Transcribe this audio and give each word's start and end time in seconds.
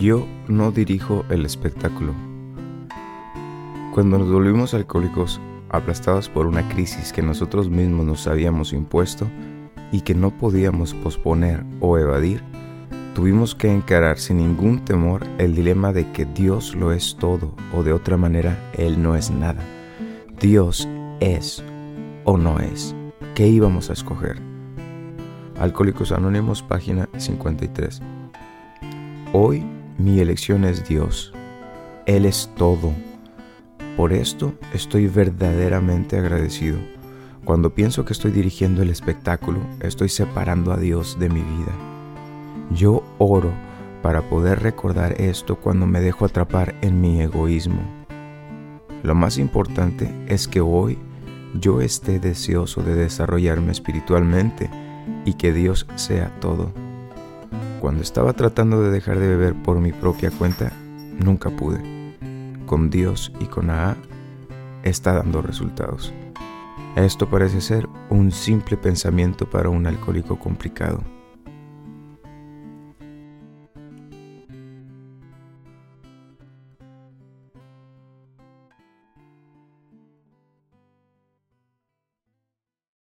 Yo 0.00 0.26
no 0.48 0.72
dirijo 0.72 1.26
el 1.28 1.44
espectáculo. 1.44 2.14
Cuando 3.92 4.18
nos 4.18 4.32
volvimos 4.32 4.72
alcohólicos, 4.72 5.38
aplastados 5.68 6.30
por 6.30 6.46
una 6.46 6.66
crisis 6.70 7.12
que 7.12 7.20
nosotros 7.20 7.68
mismos 7.68 8.06
nos 8.06 8.26
habíamos 8.26 8.72
impuesto 8.72 9.26
y 9.92 10.00
que 10.00 10.14
no 10.14 10.30
podíamos 10.30 10.94
posponer 10.94 11.66
o 11.80 11.98
evadir, 11.98 12.42
tuvimos 13.14 13.54
que 13.54 13.70
encarar 13.70 14.18
sin 14.18 14.38
ningún 14.38 14.86
temor 14.86 15.26
el 15.36 15.54
dilema 15.54 15.92
de 15.92 16.10
que 16.12 16.24
Dios 16.24 16.74
lo 16.74 16.92
es 16.92 17.16
todo 17.20 17.54
o 17.74 17.82
de 17.82 17.92
otra 17.92 18.16
manera 18.16 18.58
Él 18.78 19.02
no 19.02 19.16
es 19.16 19.30
nada. 19.30 19.62
Dios 20.40 20.88
es 21.20 21.62
o 22.24 22.38
no 22.38 22.58
es. 22.58 22.96
¿Qué 23.34 23.48
íbamos 23.48 23.90
a 23.90 23.92
escoger? 23.92 24.40
Alcohólicos 25.58 26.10
Anónimos, 26.10 26.62
página 26.62 27.06
53. 27.18 28.00
Hoy 29.34 29.62
mi 30.00 30.18
elección 30.18 30.64
es 30.64 30.88
Dios. 30.88 31.32
Él 32.06 32.24
es 32.24 32.50
todo. 32.56 32.92
Por 33.96 34.14
esto 34.14 34.54
estoy 34.72 35.08
verdaderamente 35.08 36.18
agradecido. 36.18 36.78
Cuando 37.44 37.74
pienso 37.74 38.04
que 38.06 38.14
estoy 38.14 38.30
dirigiendo 38.30 38.80
el 38.80 38.88
espectáculo, 38.88 39.60
estoy 39.80 40.08
separando 40.08 40.72
a 40.72 40.78
Dios 40.78 41.18
de 41.18 41.28
mi 41.28 41.40
vida. 41.40 41.72
Yo 42.74 43.02
oro 43.18 43.52
para 44.02 44.22
poder 44.22 44.62
recordar 44.62 45.20
esto 45.20 45.56
cuando 45.56 45.86
me 45.86 46.00
dejo 46.00 46.24
atrapar 46.24 46.74
en 46.80 47.00
mi 47.00 47.20
egoísmo. 47.20 47.82
Lo 49.02 49.14
más 49.14 49.36
importante 49.36 50.10
es 50.28 50.48
que 50.48 50.62
hoy 50.62 50.98
yo 51.54 51.82
esté 51.82 52.20
deseoso 52.20 52.82
de 52.82 52.94
desarrollarme 52.94 53.72
espiritualmente 53.72 54.70
y 55.26 55.34
que 55.34 55.52
Dios 55.52 55.86
sea 55.96 56.30
todo. 56.40 56.72
Cuando 57.80 58.02
estaba 58.02 58.34
tratando 58.34 58.82
de 58.82 58.90
dejar 58.90 59.18
de 59.18 59.26
beber 59.26 59.54
por 59.54 59.80
mi 59.80 59.92
propia 59.92 60.30
cuenta, 60.30 60.70
nunca 61.18 61.48
pude. 61.48 61.80
Con 62.66 62.90
Dios 62.90 63.32
y 63.40 63.46
con 63.46 63.70
AA 63.70 63.96
está 64.82 65.14
dando 65.14 65.40
resultados. 65.40 66.12
Esto 66.94 67.30
parece 67.30 67.62
ser 67.62 67.88
un 68.10 68.32
simple 68.32 68.76
pensamiento 68.76 69.48
para 69.48 69.70
un 69.70 69.86
alcohólico 69.86 70.38
complicado. 70.38 71.00